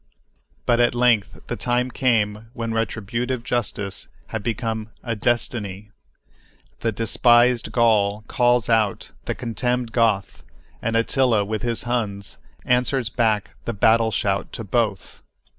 [0.65, 5.91] But at length the time came when retributive justice had become "a destiny."
[6.79, 10.41] The despised Gaul calls out the contemned Goth,
[10.81, 15.21] and Attila with his Huns answers back the battle shout to both.